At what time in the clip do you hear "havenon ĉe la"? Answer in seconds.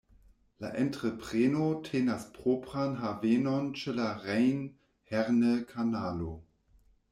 3.03-4.09